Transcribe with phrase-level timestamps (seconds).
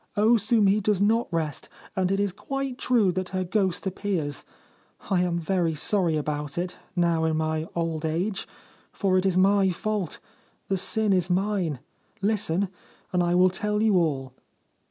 [0.17, 4.43] O Sumi does not rest, and it is quite true that her ghost appears.
[5.11, 8.47] I am very sorry about it, now in my old age;
[8.91, 10.17] for it is my fault—
[10.69, 11.81] the sin is mine.
[12.19, 12.69] Listen
[13.13, 14.33] and I will tell you all.'